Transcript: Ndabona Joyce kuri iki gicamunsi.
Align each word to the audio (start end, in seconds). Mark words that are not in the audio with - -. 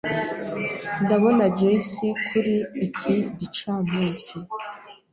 Ndabona 1.03 1.43
Joyce 1.57 2.07
kuri 2.27 2.55
iki 2.85 3.15
gicamunsi. 3.39 4.35